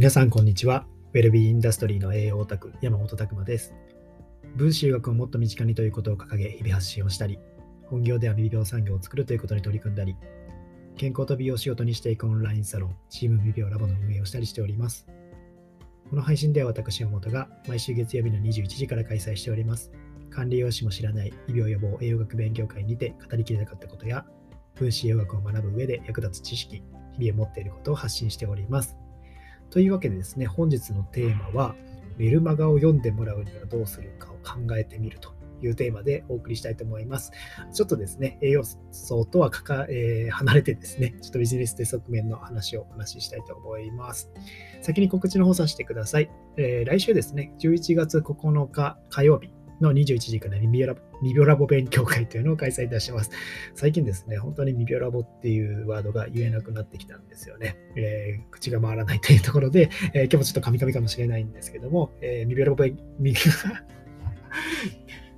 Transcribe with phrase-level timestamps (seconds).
[0.00, 0.86] 皆さん、こんにちは。
[1.12, 3.74] ウェルビーインダストリーの栄養オタク、山本拓馬です。
[4.56, 7.38] 分子医学をもっと身近にということを掲げ、日々発信をしたり、
[7.84, 10.16] 本業では未病産業を作るということに取り組んだり、
[10.96, 15.06] 健康と美容を仕事にしていくオンラインサロン、チーム未病ラボの運営をしたりしております。
[16.08, 19.92] この配信では私、山本が毎週月曜日の21時から開催しております。
[20.30, 24.24] 管理栄養士も知らない医療予防栄養学勉強会にて語りきれなかったことや、
[24.76, 26.82] 分子栄養学を学ぶ上で役立つ知識、
[27.18, 28.96] 日々を持っていることを発信しております。
[29.70, 31.74] というわけでですね、本日のテーマは、
[32.18, 37.32] メルマガを読んでもらうにはどうするかを考えてみるというテーマでお送りしたいと思います。
[37.72, 44.30] ちょっとですね、栄養素とはかか、えー、離れてですね、ちょっとビジネスで側面の話をお話ししたいと思います。
[44.82, 46.30] 先に告知の方させてください。
[46.56, 53.30] えー、来週ですね、11月9日火曜日、の21時からミビラミビオラボ勉強会というのを開催いたします。
[53.74, 57.76] 最近ですね、本当にミビオラボっていうワードが言えなくなってきたんですよね。
[57.96, 63.34] えー、口が回らないというところで、えー、今日もちょっとカミカミかもしれないんですけども、えー、ミビオラボ勉、ミ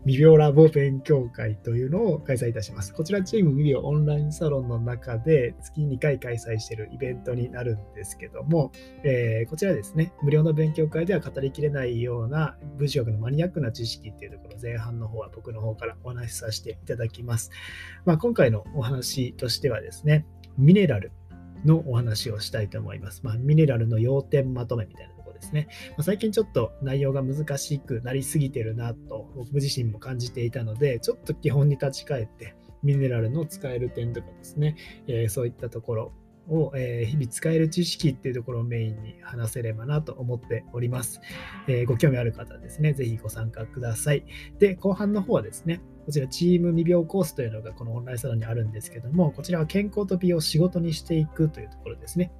[0.05, 2.93] ビミビオラボ勉強会というのを開催いたします。
[2.93, 8.73] こちらチームミビオオンラインサロンの中で月2回開催しているイベントになるんですけども、
[9.05, 17.53] えー、こちらですね、無料の勉強会では語りきれないような文章学のマニアックな知識っていうところ、前半の方は僕の方からお話しさせていただきます。
[18.05, 20.27] まあ、今回のお話としてはですね、
[20.59, 21.13] ミネラル
[21.65, 23.21] のお話をしたいと思います。
[23.23, 25.12] まあ、ミネラルの要点まとめみたいな
[25.43, 34.77] ですね、ま、最近ちょっと内容が難しくなりすぎてるなと僕自身も感じていたので、ちょっと基本に立ち返って、ミネラルの使える点とかですね、
[35.07, 36.13] え、そういったところ
[36.49, 41.21] を、え、日々使える知識っていうところをメインに話せればなと思っております。
[41.69, 44.25] え、ご興味ある方はですね、ぜひご参加ください。
[44.59, 52.33] で、後半の方はですね、こちらチーム未病コースというのがこのオンラインサロンにあるんですけども、こちらは健康と美容を仕事にしていくというところですね。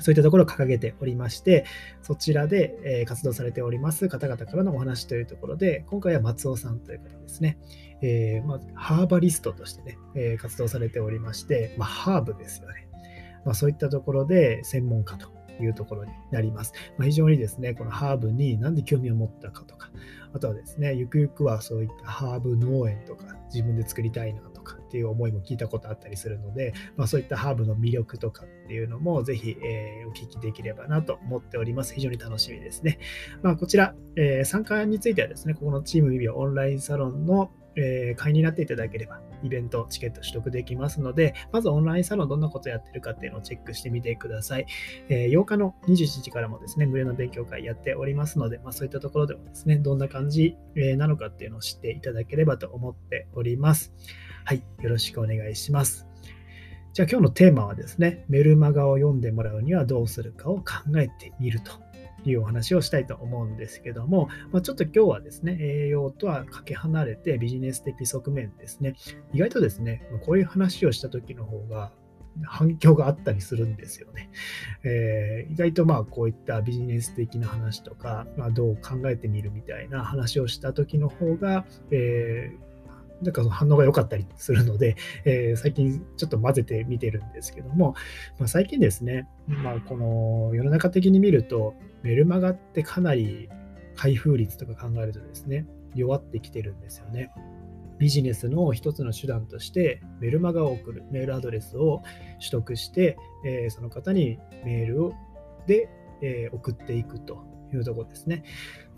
[0.00, 1.64] そういったところを掲げておりまして、
[2.02, 7.58] そちらで、え活動されております方々からのお話というところで、今回は松尾さんという方ですね、
[8.00, 12.88] えー、ま、ハーバリストとしてね、え活動されておりまして、まあ、ハーブですよね。
[13.44, 15.28] まあ、そういったところで専門家と
[15.60, 16.72] いうところになります。
[16.96, 19.90] まあ、非常にですね、このハーブに何で興味を持ったかとか、
[20.32, 31.94] あとはですね、ゆくゆくはそういったハーブ農園とか自分で作りたいなとかっていう思いも聞いたことあったりするので、まあ、そういったハーブの魅力とかっていうのもぜひ、えー、お聞きできればなと思っております。
[31.94, 32.98] 非常に楽しみですね。
[33.42, 44.66] まあ、こちら、えー、参加についてはですね、ここのチームビビオンラインサロンのえ、会員になっていただければ、イベント、チケット取得できますので、まずオンラインサロンどんなことやってるかっていうのをチェックしてみてください。
[45.08, 53.92] えー、8日の27時からもですね、無料の勉強会やっておりますので、まあ、そういったところでもですね、どんな感じなのかっていうのを知っていただければと思っております。
[54.44, 56.06] はい、よろしくお願いします。
[56.92, 60.64] じゃあ今日のテーマはですね、メルマガを読んでもらうにはどうするかを考
[60.98, 61.72] えてみると
[62.30, 68.94] いうお話をしたいと思うんですけども、まあ、ちょっと今日はですね、栄養とはかけ離れてビジネス的側面ですね、
[69.32, 71.92] 意外とですね、こういう話をした時の方が
[72.44, 74.30] 反響があったりするんですよね。
[74.84, 82.71] えー、意外とまあこういったビジネス的な話とか、まあ、どう考えてみるみたいな話をした時の方が、えー
[83.22, 87.94] なんか反応が良かったりするので、 えー、最近ちょっと混ぜてみてるんですけども、
[88.38, 93.48] まあ、最近ですね、まあ、この世の中的に見ると、メルマガってかなり
[93.94, 97.30] 開封率とか考えるとですね、弱ってきてるんですよね。
[97.98, 102.02] ビジネスの一つの手段としてメルマガを送る、メールアドレスを
[102.40, 103.16] 取得して、
[103.46, 105.12] えー、その方にメールを
[105.66, 105.88] で、
[106.20, 107.44] えー、送っていくと
[107.76, 108.44] いうところですね。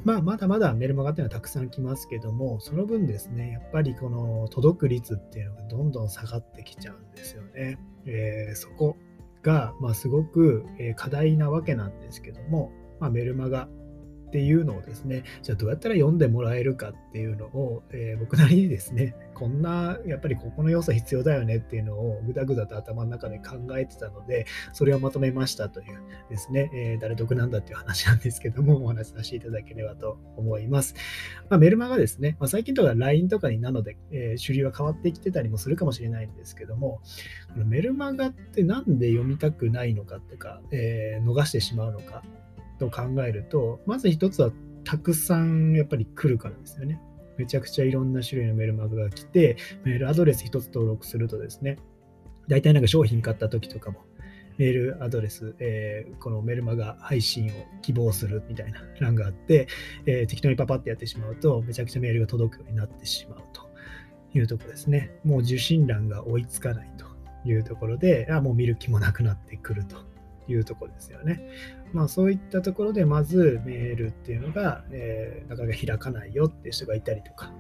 [0.05, 7.79] まあ、まだまだメルマガっていうのはたくさん来ますけども、その分ですね、やっぱりこの届く率っていうのがどんどん下がってきちゃうんですよね。
[8.07, 8.97] えー、そこ
[9.43, 10.65] が、まあ、すごく
[10.97, 13.69] 課題なわけなんですけども、まあ、メルマガ
[14.35, 30.97] っていうのをですね、じゃあどうやったら読んでもらえるかっていうのを、えー、僕なりにですね、こんな、やっぱりここの要素必要だよねっていうのをぐだぐだと頭の中で考えてたので、それをまとめましたというですね、えー、誰得なんだっていう話なんですけども、お話しさせていただければと思います。
[31.49, 37.03] まあ、メルマガですね、まあ、最近とか LINE とかになので、えー、主流は変わってきてたりもするかもしれないんですけども、
[37.55, 42.25] メルマガってなんで読みたくないのかっていうか、えー、逃してしまうのか
[42.79, 44.51] と考えると、まず一つは
[44.85, 47.01] たくさんやっぱり来るからですよね。
[47.37, 51.79] めちゃくちゃいろんな種類のメルマガが来て、メールアドレス一つ登録するとですね、
[52.49, 54.01] 大体なんか商品買った時とかも、
[54.57, 57.51] メールアドレス、えー、このメルマガ配信を
[57.83, 59.67] 希望するみたいな欄があって、
[60.07, 63.69] えー、適当にパパってやってしまうと、めちゃくちゃメールが届くようになってしまうと
[64.33, 65.11] いうところですね。
[65.25, 67.07] もう受信欄が追いつかないと
[67.49, 69.97] いうところで、あもう見る気もなくなってくると
[70.49, 71.49] いうとこですよね。
[71.93, 77.53] まあそういったところでまずメールっていうのが、えー、なかなか開かないよっていう人がいたりとか、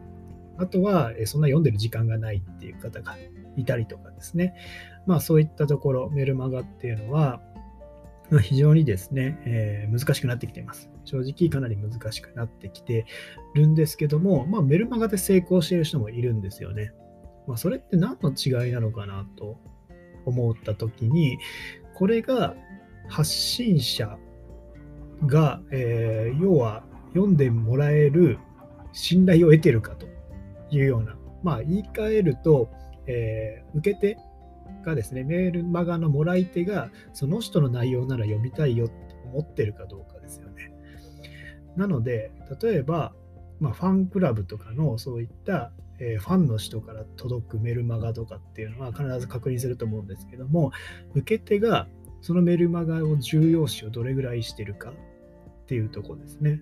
[0.56, 3.16] あとは、えそんな読んでる時間がないっていう方が
[3.56, 4.54] いたりとかですね。
[5.06, 7.40] まあそういったところ、メルマガっていうのは、
[8.42, 10.90] 非常にですね、えー、難しくなってきています。
[11.04, 13.04] 正直かなり難しくなってきて
[13.54, 16.92] るんですけども、まあ、メルマガで成功している人もいるんですよね。
[17.46, 19.58] まあ、それって何の違いなのかなと
[20.24, 21.38] 思った時に、
[21.94, 22.54] これが
[23.08, 24.18] 発信者
[25.26, 28.38] が、えー、要は読んでもらえる
[28.92, 30.06] 信頼を得てるかと
[30.70, 32.70] いうような、まあ、言い換えると、
[33.06, 34.18] えー、受け手
[34.84, 40.72] がですね、メールマガのもらい手が、その人の内容なら読みたいよって思ってるかどうかですよね。
[41.76, 42.30] なので、
[42.60, 43.14] 例えば、
[43.60, 50.72] まあ、ファンクラブとかのそういった、え、ファンの人から届くメルマガとかっていうのは必ず確認すると思うんですけども、
[51.14, 51.86] 受け手が
[52.24, 56.58] そのメルマガを重要視をどれぐらいしてるかっていうとこですね。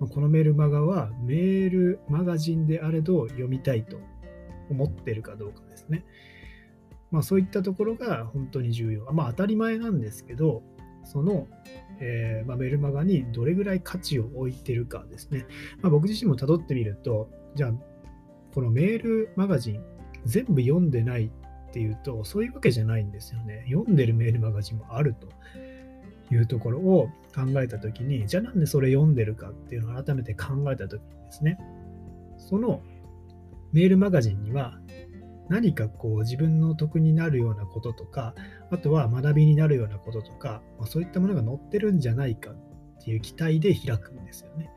[0.00, 3.96] このメルマガはメールマガジンであれど読みたいと
[4.68, 6.04] 思ってるかどうかですね。
[7.12, 9.04] まあそういったところが本当に重要。
[9.12, 10.64] まあ当たり前なんですけど、
[11.04, 11.46] その、
[12.00, 15.46] えー、まあ、メルマガにどれぐらい価値を置いてるかですね。
[15.80, 17.72] まあ、僕自身も辿ってみると、じゃあ、
[18.52, 19.84] このメールマガジン
[20.24, 21.30] 全部読んでない
[21.68, 23.64] っていうと、そういうわけじゃないんですよね。
[23.70, 25.28] 読んでるメールマガジンもあると
[26.34, 31.58] いうところを考えたときに、じゃあなんでそれ読んでるかっていうのを改めて考えたときにですね、
[32.38, 32.80] その
[33.72, 34.78] メールマガジンには
[35.48, 38.34] 何かこう自分の得になるようなこととか、
[38.70, 42.56] あとは学びになるようなこととか、まあ、そういったものが載ってるんじゃないかっ
[43.04, 44.70] ていう期待で開くんですよね。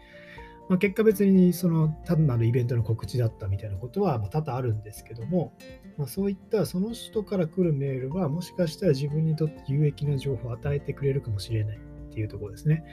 [0.70, 5.54] まあ、結果別にその単なるイベントの告知だったみたいなことは多々あるんですけども、
[5.98, 11.80] まあ、そういったその人から来るメールはもしかしたら自分にとって有益な情報を与えてくれるかもしれないっ
[12.14, 12.84] ていうところですね。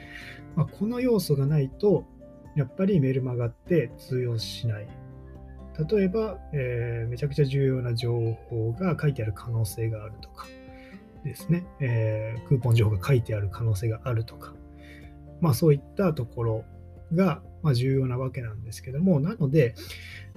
[0.55, 2.05] まあ、この要素がないと
[2.55, 4.87] やっぱりメールマガって通用しない。
[5.89, 10.45] 例えば、えー、めちゃくちゃ重要な情報が書いてある可能性があるとか
[11.23, 14.53] ですね、えー、クーポン情報が書いてある可能性があるとか、
[15.39, 16.65] まあそういったところ
[17.13, 19.75] が、まあ、重要なわけなんですけども、なので、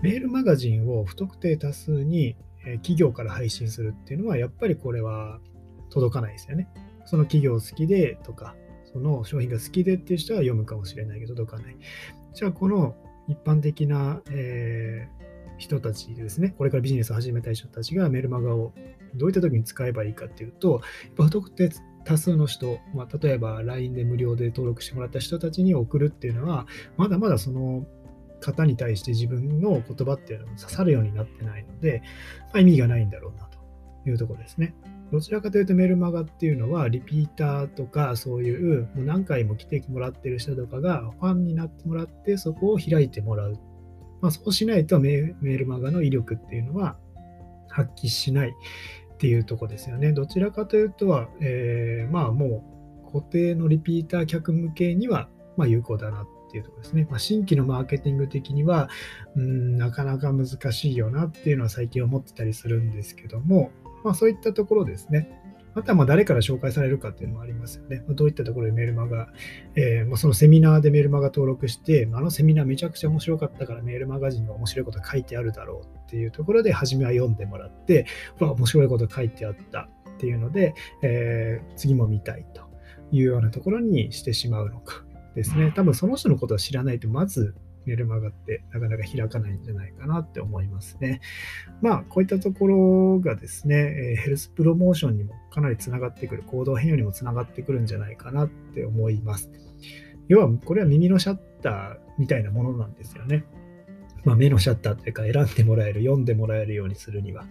[0.02, 2.36] メールマガジンを不特定多数に
[2.76, 5.40] 企業から配信するっていうのは、やっぱりこれは
[5.90, 6.68] 届かないですよね。
[7.04, 8.54] その企業好きでとか、
[8.92, 11.76] その商品が好きでっていう人は読むかもしれないけど、届かない。
[12.34, 12.94] じゃあ、この
[13.28, 18.72] 一般的な、えー、人たちですね、これからビジネスを始めたい人たちがメルマガを
[19.14, 20.82] どういった時に使えばいいかっていうと、
[21.14, 21.70] 不特定
[22.04, 26.66] 多数の人、まあ、例えば LINE で無料で登録してもらった人たちに送るっていうのは、
[26.96, 27.86] まだまだその
[28.40, 32.02] 方に対して自分の言葉っていうのが刺さるようになってないので、
[32.46, 33.58] まあ、意味がないんだろうなと
[34.08, 34.74] いうところですね。
[35.12, 43.58] どちらかというとメルマガっていうのはリピーターとかそういうもう何回も来てもらってる人とかがファンになってもらってそこを開いてもらう
[44.22, 46.96] まあ、そうしないとメールマガの威力っていうのは
[47.68, 48.54] 発揮しない
[49.22, 50.12] っていうとこですよね。
[50.12, 52.64] どちらかというとは、えー、まあも
[53.06, 57.06] う固定のリピーター客向けにはま有効だなっていうとこですね。
[57.08, 58.88] まあ、新規のマーケティング的には
[59.36, 63.70] うんなかなか難しいよなっていうのは最近思ってたりするんですけども、
[64.02, 65.40] まあ、そういったところですね。
[65.74, 68.04] あとはま誰から紹介されるかっていうのもありますよね。
[68.08, 69.28] どういったところでメルマガ、
[69.74, 78.06] えー、まそのセミナーでメルマガ登録して、あのセミナーめちゃくちゃ面白かったからメールマガジンに面白いこと書いてあるだろうっていうところで、初めは読んでもらって、
[78.38, 82.62] 面白いこと書いてあったっていうので、えー、次も見たいと
[83.10, 85.72] いうようなところにしてしまうのかですね。
[85.74, 87.54] 多分その人のことを知らないと、まず
[87.86, 91.20] メルマガってなかなか開かないんじゃないかなって思いますね。
[91.80, 99.50] まあ、こういったところがですね、ヘルスプロモーションにもかなりつながってくる、行動変容にもつながってくるんじゃないかなって思います。
[100.28, 103.44] 要は、これは耳のシャッターみたいなものなんですよね。
[104.24, 107.46] まあ、目のシャッターというか、選んでもらえる、読んでもらえるようにするには。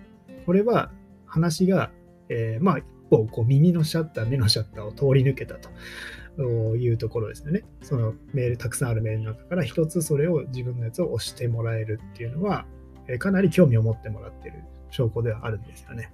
[0.45, 0.91] これは
[1.25, 1.91] 話が、
[2.29, 5.69] えー、まあ、一歩こう耳のシャッター、目のシャッターを通り抜けたと。
[6.37, 7.63] いうところですよね。
[7.81, 12.65] そのメール、たくさんあるメールの中から一つそれを自分のやつを押してもらえるっていうのは、
[13.19, 16.11] かなり興味を持ってもらってる証拠ではあるんですよね。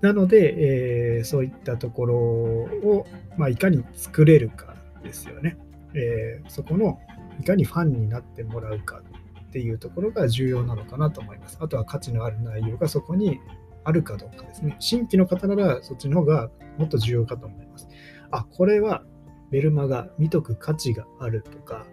[0.00, 3.06] なので、えー、そういったところを、
[3.36, 5.58] まあ、いかに作れるかですよね。
[5.94, 6.98] えー、そこの
[7.40, 9.02] いかにファンになってもらうか
[9.48, 11.58] っていうところが重要なのかなと思います。
[11.60, 13.40] あとは価値のある内容がそこに
[13.84, 14.76] あるかどうかですね。
[14.78, 17.88] 新規の方ならそっちの方がもっと重要かと思います。
[18.30, 19.02] あ、これは
[19.50, 21.86] メルマガ見とく価値があるとか、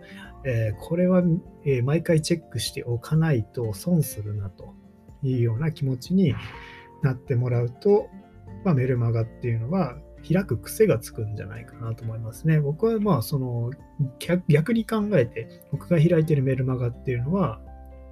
[0.44, 1.24] えー、これは、
[1.66, 4.74] え、毎回チェックしておかないと損するなと
[5.24, 6.36] いうような気持ちに
[7.02, 8.08] なってもらうと、
[8.64, 9.98] まあ、メルマガっていうのは
[10.28, 12.60] 開く癖がつくんじゃないかなと思いますね。
[12.60, 13.72] 僕はまあその
[14.48, 17.62] 逆に考えて僕が開いてるメルマガっていうのは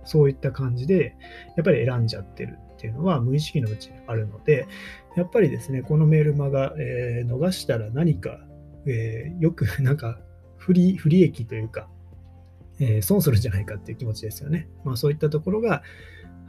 [0.06, 1.16] そういった感じで
[1.58, 4.68] やっぱり選んじゃってるっていうのは無意識のうちにあるので
[5.16, 8.40] やっぱりですねこのメルマガ、えー、逃したら何か、
[8.86, 10.20] えー、よくなんか
[10.58, 11.88] 不利不利益というか、
[12.80, 14.68] えー、損するんじゃないかっていう気持ちですよね。
[14.84, 15.84] まあそういったところが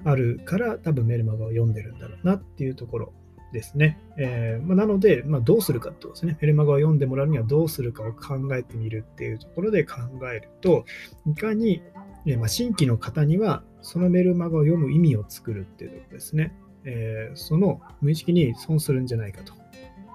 [0.05, 3.12] あるから多分メルマガを読んでるんだろうなっていうところ
[3.52, 3.99] ですね。
[4.19, 6.37] えー、まあ、なので、まあ、どうするかってことですね。
[6.40, 9.97] メルマガを読んでもらうにはどうするかを考えてみるっていうところで考
[10.33, 10.85] えると、
[11.26, 11.83] いかに、
[12.26, 16.52] え、まあ、新規の方にはそのメルマガを読む意味を作るっていうところですね。
[16.85, 19.55] え、その無意識に損するんじゃないかと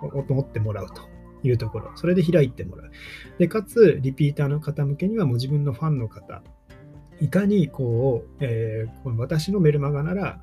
[0.02, 1.02] 思ってもらうと
[1.44, 1.92] いうところ。
[1.96, 2.92] それで開いてもらう。
[3.38, 6.44] で、かつ、リピーターの方向けにはもう自分のファンの方、
[7.20, 10.42] いかにこう、えー、この私のメルマガなら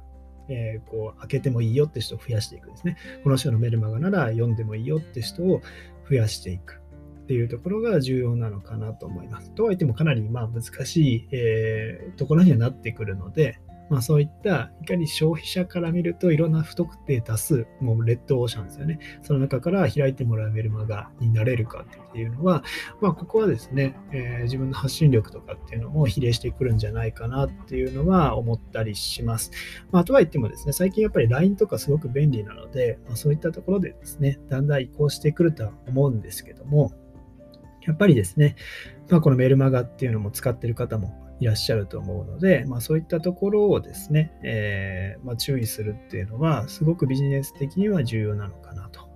[0.49, 2.97] えー、こう開けてもいいよって人を増やしていくんですね。
[3.23, 5.63] この人のメルマガなら読んでもいいよって人を
[6.09, 6.81] 増やしていく
[7.23, 9.51] っていうところが重要なのかなと思います。
[9.53, 18.99] とはいってもかなりまあ難しい、えー、ところにはなってくるので、まあ、そういったいかに消費者から見るといろんな不特定多数、もうレッドオーシャンですよね。
[19.23, 22.63] その中から開いてもらうメルマガになれるかっていうのは、
[23.01, 29.51] まあ、ここはですね、えー、自分の発信力とかっていうのも比例してくるんじゃないかなっていうのは思ったりします。
[29.91, 36.93] まあ、とはいってもですね、最近やっぱり LINE とかすごく便利なので、まあ、そういったところでですね、だんだん移行してくるとは思うんですけども、
[37.87, 38.57] やっぱりですね、
[39.09, 49.09] まあ、このメルマガっていうのも使ってる方もいらっしゃると思うので、まあ、そういったところをですね、えー、まあ、注意するっていうのは、すごくビジネス的には重要なのかなと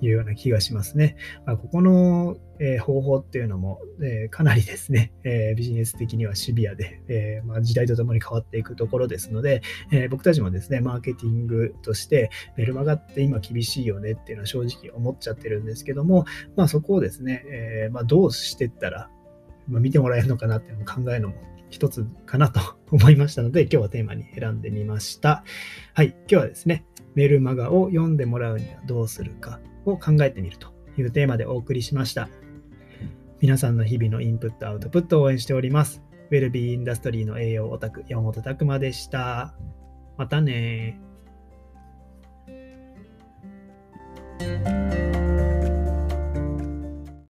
[0.00, 1.16] いうような気がしますね。
[1.46, 16.24] まあ、ここの、えー、方法っていうのも、えー、かなりですね、えビジネス的にはシビアで、えまあ時代とともに変わっていくところですので、え僕たちもですね、マーケティングとしてメルマガって今厳しいよねっていうのは正直思っちゃってるんですけども、
[16.56, 19.08] まあ、そこをですね、えまどうしていったら
[19.68, 21.36] ま見てもらえるのかなっていうのを考えるのも
[21.70, 22.60] 一つかなと
[22.90, 25.44] 思いましたので、今日はテーマに選んでみました。
[25.94, 26.84] はい、今日はですね、
[27.14, 32.28] メルマガを読んでもらうにはどうするかを考えてみるというテーマでお送りしました。
[33.40, 36.02] 皆さんの日々のインプット、アウトプットを応援しております。
[36.30, 39.54] ウェルビーインダストリーの栄養オタク、山本拓馬でした。
[40.16, 41.00] またね